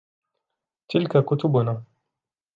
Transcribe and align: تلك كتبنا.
تلك 0.91 1.25
كتبنا. 1.25 1.83